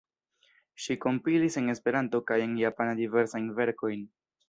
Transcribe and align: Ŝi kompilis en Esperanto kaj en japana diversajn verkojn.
Ŝi 0.85 0.97
kompilis 1.03 1.59
en 1.63 1.69
Esperanto 1.75 2.25
kaj 2.33 2.41
en 2.49 2.59
japana 2.65 2.99
diversajn 3.05 3.57
verkojn. 3.63 4.07